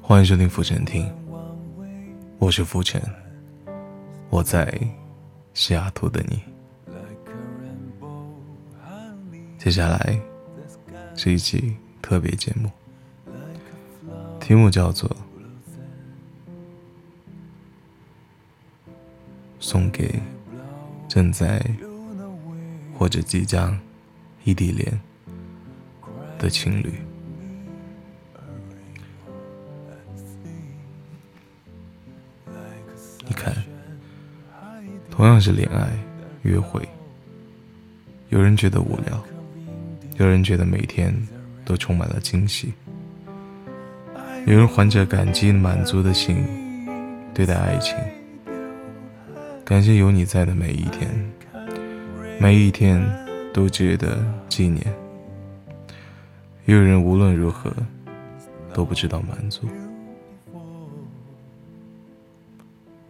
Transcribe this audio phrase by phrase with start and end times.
[0.00, 1.10] 欢迎收听浮沉听，
[2.38, 3.00] 我是浮沉，
[4.28, 4.70] 我在
[5.54, 6.42] 西雅图等你。
[9.58, 10.20] 接下来
[11.14, 12.70] 是一期特别节目，
[14.38, 15.08] 题目叫做
[19.60, 20.20] 《送给
[21.08, 21.64] 正在
[22.98, 23.78] 或者即将
[24.44, 25.00] 异地恋
[26.38, 26.88] 的情侣》。
[33.24, 33.54] 你看，
[35.10, 35.88] 同样是恋爱
[36.42, 36.86] 约会，
[38.28, 39.22] 有人觉得无聊，
[40.18, 41.14] 有人觉得每天
[41.64, 42.72] 都充满了惊喜，
[44.46, 46.44] 有人怀着感激满足的心
[47.32, 47.96] 对待爱情，
[49.64, 51.08] 感谢有你在的每一天，
[52.38, 53.00] 每一天
[53.52, 54.84] 都值得纪念。
[56.64, 57.72] 也有人无论如何
[58.72, 59.68] 都不知道满足。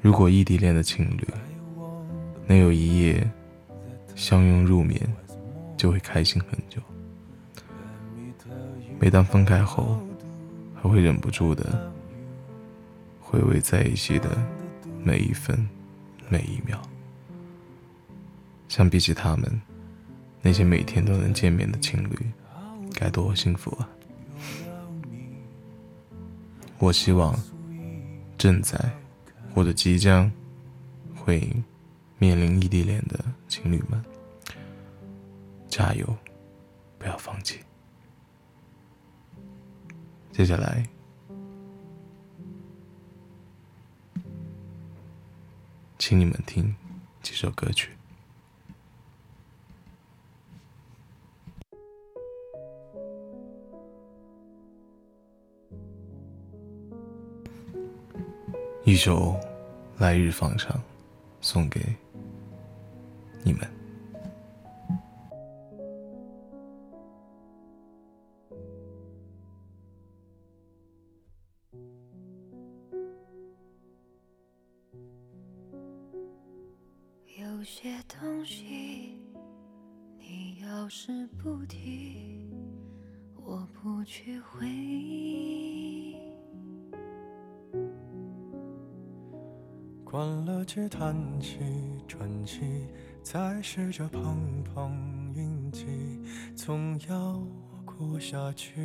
[0.00, 1.26] 如果异地恋的情侣
[2.46, 3.30] 能有一夜
[4.14, 5.00] 相拥入眠，
[5.76, 6.80] 就会开心很久。
[8.98, 9.98] 每当分开后，
[10.74, 11.90] 还会忍不住的
[13.20, 14.30] 回味在一起的
[15.02, 15.68] 每一分
[16.28, 16.80] 每一秒。
[18.68, 19.60] 相比起他们，
[20.44, 22.16] 那些每天都能见面的情侣，
[22.92, 23.88] 该多幸福啊！
[26.78, 27.34] 我希望
[28.38, 28.78] 正在。
[29.54, 30.28] 或者即将
[31.14, 31.48] 会
[32.18, 34.04] 面临异地恋的情侣们，
[35.68, 36.04] 加油，
[36.98, 37.60] 不要放弃。
[40.32, 40.84] 接下来，
[46.00, 46.74] 请你们听
[47.22, 47.90] 几首歌曲。
[58.86, 59.32] 一首
[59.96, 60.76] 《来日方长》，
[61.40, 61.80] 送给
[63.42, 63.66] 你们。
[77.38, 79.16] 有些东西，
[80.18, 82.46] 你要是不提，
[83.42, 86.03] 我不去回忆。
[90.14, 91.58] 关了机，叹气，
[92.06, 92.86] 喘气，
[93.20, 94.92] 再试着碰碰
[95.34, 95.86] 运气，
[96.54, 97.42] 总要
[97.84, 98.80] 过下去。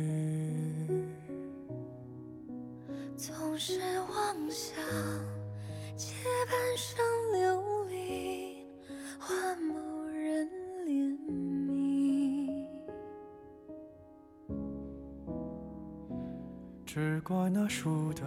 [3.16, 4.74] 总是妄想
[5.94, 6.14] 借
[6.50, 6.98] 半生
[7.32, 8.66] 流离
[9.20, 10.48] 换某人
[10.84, 12.66] 怜悯，
[16.84, 18.24] 只怪那输得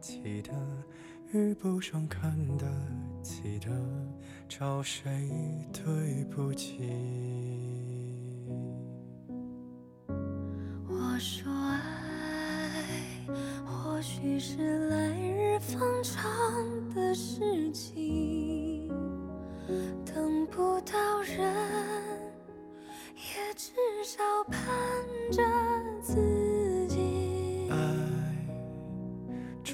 [0.00, 0.52] 起的。
[1.32, 2.66] 遇不上看得
[3.22, 3.70] 起的，
[4.48, 5.28] 找谁
[5.72, 6.90] 对不起？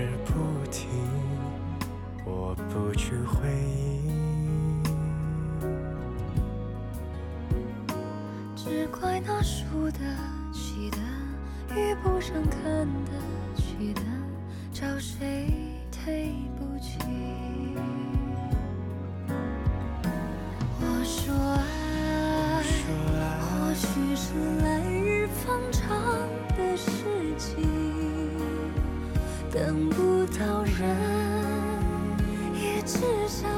[0.00, 0.32] 是不
[0.70, 0.88] 停，
[2.24, 4.00] 我不去回忆。
[8.56, 9.98] 只怪那输得
[10.54, 10.96] 起的
[11.76, 13.12] 遇不上看得
[13.54, 14.00] 起的，
[14.72, 15.39] 找谁？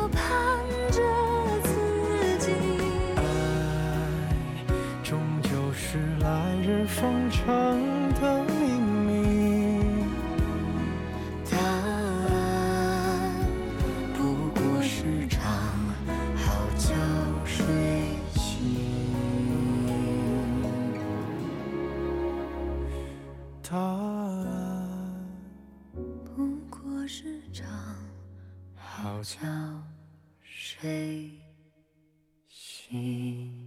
[0.03, 0.19] 要盼
[0.91, 1.01] 着
[1.63, 1.71] 自
[2.39, 2.51] 己。
[3.17, 3.23] 爱
[5.05, 7.45] 终究是来日方长
[8.21, 8.53] 的秘
[9.07, 10.05] 密，
[11.49, 12.35] 答案
[14.17, 14.19] 不
[14.61, 15.41] 过是场
[16.35, 16.97] 好觉
[17.45, 17.65] 睡
[18.35, 18.43] 醒。
[23.63, 23.77] 答
[29.23, 29.39] 觉
[30.43, 31.31] 睡
[32.49, 33.62] 醒。